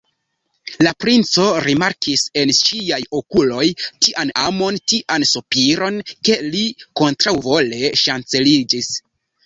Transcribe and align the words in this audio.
La 0.85 0.91
princo 1.03 1.43
rimarkis 1.65 2.23
en 2.45 2.55
ŝiaj 2.61 2.99
okuloj 3.21 3.67
tian 4.07 4.33
amon, 4.47 4.83
tian 4.95 5.29
sopiron, 5.35 6.03
ke 6.27 6.43
li 6.51 6.67
kontraŭvole 7.05 7.87
ŝanceliĝis. 8.07 8.95